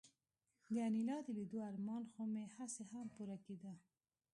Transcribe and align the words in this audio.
د 0.73 0.75
انیلا 0.87 1.17
د 1.25 1.27
لیدو 1.37 1.59
ارمان 1.69 2.03
خو 2.11 2.21
مې 2.31 2.43
هسې 2.55 2.83
هم 2.91 3.05
پوره 3.15 3.37
کېده 3.45 3.73